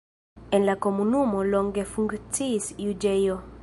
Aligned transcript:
En 0.57 0.65
la 0.69 0.75
komunumo 0.85 1.43
longe 1.51 1.87
funkciis 1.93 2.75
juĝejo. 2.89 3.43